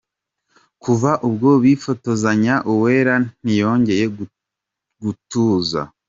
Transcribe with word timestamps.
Kuva 0.83 1.11
ubwo 1.27 1.49
bifotozanya, 1.63 2.55
Uwera 2.71 3.15
ntiyongeye 3.43 4.05
gutuza. 5.03 5.81